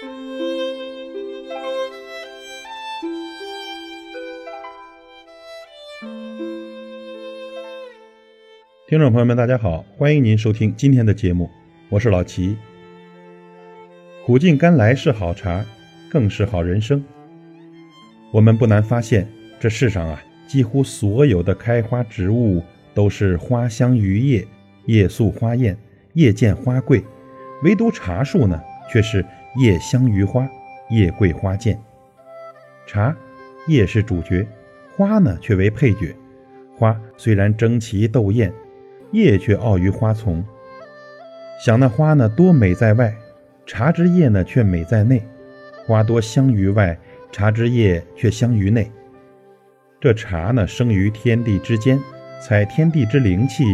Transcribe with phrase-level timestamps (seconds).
[0.00, 0.08] 听
[8.98, 11.50] 众朋友们，大家好，欢迎您收听今天的节目，
[11.90, 12.56] 我是老齐。
[14.24, 15.62] 苦尽甘来是好茶，
[16.10, 17.04] 更是好人生。
[18.32, 19.28] 我们不难发现，
[19.58, 22.62] 这世上啊，几乎所有的开花植物
[22.94, 24.48] 都是花香于叶，
[24.86, 25.76] 叶素花艳，
[26.14, 27.02] 叶见花贵；
[27.64, 28.58] 唯独茶树呢，
[28.90, 29.22] 却是
[29.56, 30.48] 叶香于花，
[30.90, 31.78] 叶贵花贱。
[32.86, 33.14] 茶
[33.68, 34.46] 叶是主角，
[34.96, 36.14] 花呢却为配角。
[36.76, 38.52] 花虽然争奇斗艳。
[39.12, 40.40] 叶却傲于花丛，
[41.64, 43.12] 想那花呢多美在外，
[43.66, 45.20] 茶之叶呢却美在内。
[45.84, 46.96] 花多香于外，
[47.32, 48.88] 茶之叶却香于内。
[50.00, 51.98] 这茶呢生于天地之间，
[52.40, 53.64] 采天地之灵气，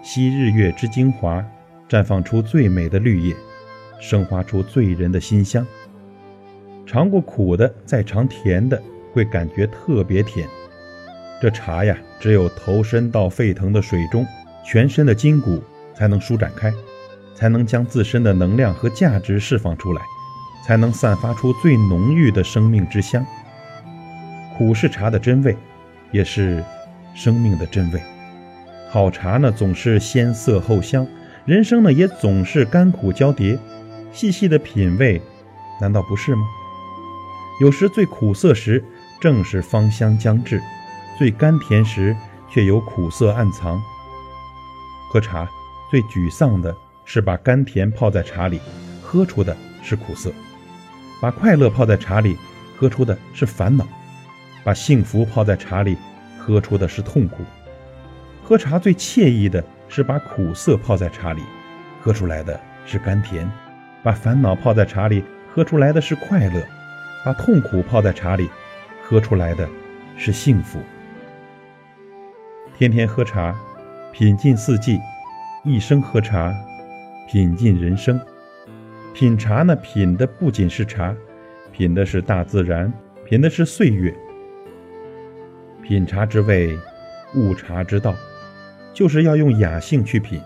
[0.00, 1.44] 吸日月之精华，
[1.88, 3.34] 绽放出最美的绿叶，
[4.00, 5.66] 生发出醉人的馨香。
[6.86, 8.80] 尝过苦的，再尝甜的，
[9.12, 10.46] 会感觉特别甜。
[11.40, 14.26] 这茶呀，只有投身到沸腾的水中。
[14.66, 15.62] 全身的筋骨
[15.94, 16.72] 才能舒展开，
[17.34, 20.00] 才能将自身的能量和价值释放出来，
[20.66, 23.22] 才能散发出最浓郁的生命之香。
[24.56, 25.54] 苦是茶的真味，
[26.10, 26.64] 也是
[27.14, 28.00] 生命的真味。
[28.88, 31.04] 好茶呢，总是先涩后香；
[31.44, 33.58] 人生呢，也总是甘苦交叠。
[34.14, 35.20] 细细的品味，
[35.80, 36.46] 难道不是吗？
[37.60, 38.82] 有时最苦涩时，
[39.20, 40.58] 正是芳香将至；
[41.18, 42.16] 最甘甜时，
[42.48, 43.82] 却有苦涩暗藏。
[45.10, 45.48] 喝茶
[45.90, 48.60] 最沮丧的是把甘甜泡在茶里，
[49.02, 50.30] 喝出的是苦涩；
[51.20, 52.38] 把快乐泡在茶里，
[52.78, 53.84] 喝出的是烦恼；
[54.62, 55.96] 把幸福泡在茶里，
[56.38, 57.42] 喝出的是痛苦。
[58.44, 61.42] 喝茶最惬意的是把苦涩泡在茶里，
[62.00, 63.48] 喝出来的是甘甜；
[64.04, 66.60] 把烦恼泡在茶里，喝出来的是快乐；
[67.24, 68.50] 把痛苦泡在茶里，
[69.02, 69.66] 喝出来的
[70.18, 70.78] 是幸福。
[72.76, 73.52] 天天喝茶。
[74.12, 75.00] 品尽四季，
[75.64, 76.54] 一生喝茶，
[77.28, 78.20] 品尽人生。
[79.12, 81.12] 品茶呢，品的不仅是茶，
[81.72, 82.92] 品的是大自然，
[83.24, 84.14] 品的是岁月。
[85.82, 86.78] 品茶之味，
[87.34, 88.14] 悟茶之道，
[88.92, 90.40] 就是要用雅兴去品，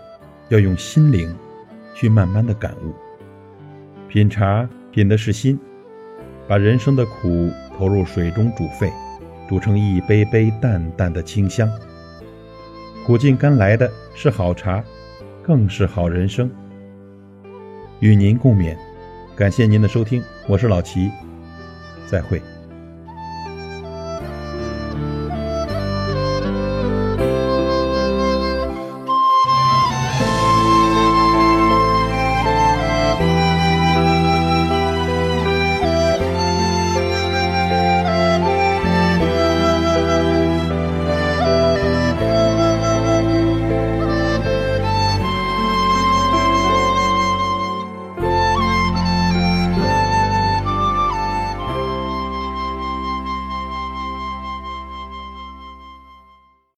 [0.47, 1.31] 要用心灵
[1.93, 3.08] 去慢慢的感悟。
[4.09, 5.57] 品茶品的是心，
[6.47, 8.91] 把人生的苦投入水中煮沸，
[9.47, 11.69] 煮成一杯杯淡淡的清香。
[13.05, 14.83] 苦尽甘来的是好茶，
[15.43, 16.49] 更是好人生。
[17.99, 18.75] 与您共勉，
[19.35, 21.11] 感谢您的收听，我是老齐，
[22.07, 22.41] 再会。